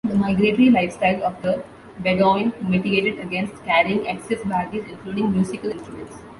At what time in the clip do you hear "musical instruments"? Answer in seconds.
5.31-6.17